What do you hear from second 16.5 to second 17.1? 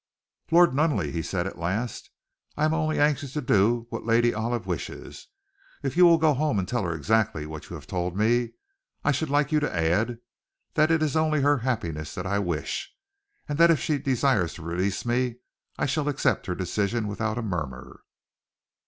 decision